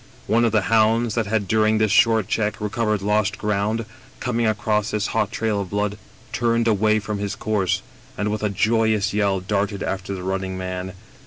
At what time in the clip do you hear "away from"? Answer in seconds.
6.67-7.19